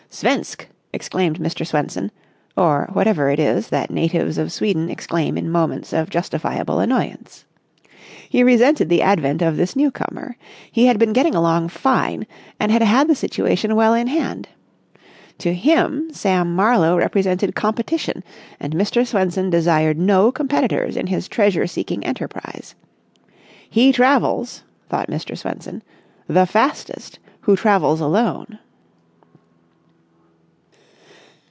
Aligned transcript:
"Svensk!" 0.13 0.67
exclaimed 0.91 1.39
Mr. 1.39 1.65
Swenson, 1.65 2.11
or 2.57 2.89
whatever 2.91 3.29
it 3.29 3.39
is 3.39 3.69
that 3.69 3.89
natives 3.89 4.37
of 4.37 4.51
Sweden 4.51 4.89
exclaim 4.89 5.37
in 5.37 5.49
moments 5.49 5.93
of 5.93 6.09
justifiable 6.09 6.79
annoyance. 6.81 7.45
He 8.27 8.43
resented 8.43 8.89
the 8.89 9.01
advent 9.01 9.41
of 9.41 9.55
this 9.55 9.73
newcomer. 9.73 10.35
He 10.69 10.87
had 10.87 10.99
been 10.99 11.13
getting 11.13 11.33
along 11.33 11.69
fine 11.69 12.27
and 12.59 12.73
had 12.73 12.81
had 12.83 13.07
the 13.07 13.15
situation 13.15 13.73
well 13.73 13.93
in 13.93 14.07
hand. 14.07 14.49
To 15.37 15.53
him 15.53 16.11
Sam 16.11 16.53
Marlowe 16.57 16.97
represented 16.97 17.55
Competition, 17.55 18.21
and 18.59 18.73
Mr. 18.73 19.07
Swenson 19.07 19.49
desired 19.49 19.97
no 19.97 20.29
competitors 20.29 20.97
in 20.97 21.07
his 21.07 21.29
treasure 21.29 21.65
seeking 21.65 22.03
enterprise. 22.05 22.75
He 23.69 23.93
travels, 23.93 24.63
thought 24.89 25.07
Mr. 25.07 25.37
Swenson, 25.37 25.81
the 26.27 26.45
fastest 26.45 27.17
who 27.39 27.55
travels 27.55 28.01
alone. 28.01 28.59